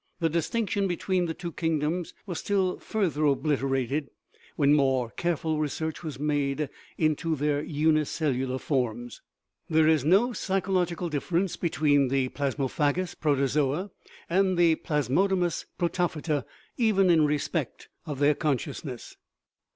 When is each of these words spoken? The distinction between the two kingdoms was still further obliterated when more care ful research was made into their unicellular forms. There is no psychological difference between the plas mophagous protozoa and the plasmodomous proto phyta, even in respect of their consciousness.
The 0.19 0.29
distinction 0.29 0.87
between 0.87 1.27
the 1.27 1.35
two 1.35 1.51
kingdoms 1.51 2.15
was 2.25 2.39
still 2.39 2.79
further 2.79 3.23
obliterated 3.25 4.09
when 4.55 4.73
more 4.73 5.11
care 5.11 5.35
ful 5.37 5.59
research 5.59 6.01
was 6.03 6.19
made 6.19 6.69
into 6.97 7.35
their 7.35 7.61
unicellular 7.61 8.57
forms. 8.57 9.21
There 9.69 9.87
is 9.87 10.03
no 10.03 10.33
psychological 10.33 11.07
difference 11.07 11.55
between 11.55 12.07
the 12.07 12.29
plas 12.29 12.55
mophagous 12.55 13.13
protozoa 13.13 13.91
and 14.27 14.57
the 14.57 14.77
plasmodomous 14.77 15.65
proto 15.77 16.07
phyta, 16.07 16.45
even 16.77 17.11
in 17.11 17.23
respect 17.23 17.87
of 18.07 18.17
their 18.17 18.33
consciousness. 18.33 19.17